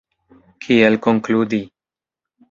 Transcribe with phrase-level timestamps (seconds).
[0.65, 1.59] Kiel konkludi?